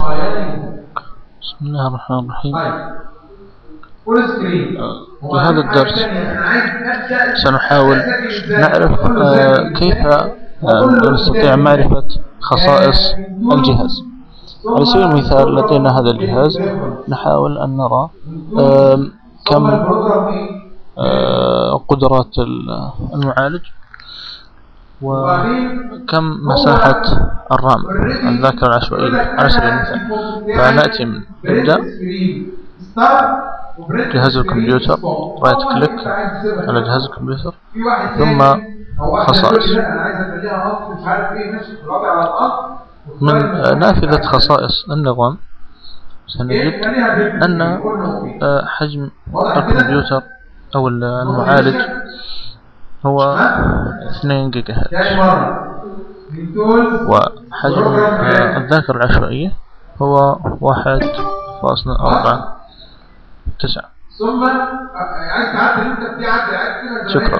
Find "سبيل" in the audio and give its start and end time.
14.84-15.02, 29.50-29.68